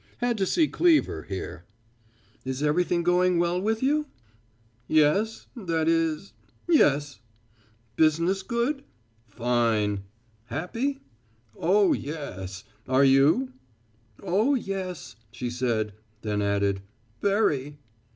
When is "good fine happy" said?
8.41-11.01